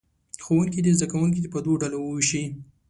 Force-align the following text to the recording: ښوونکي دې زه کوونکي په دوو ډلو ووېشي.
ښوونکي 0.43 0.79
دې 0.85 0.93
زه 0.99 1.05
کوونکي 1.11 1.51
په 1.53 1.59
دوو 1.65 1.79
ډلو 1.81 1.97
ووېشي. 2.03 2.43